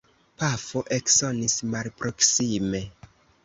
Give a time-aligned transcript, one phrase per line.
[0.39, 2.85] Pafo eksonis malproksime.